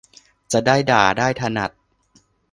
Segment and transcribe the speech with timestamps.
[0.53, 1.71] จะได้ด่าได้ถนัด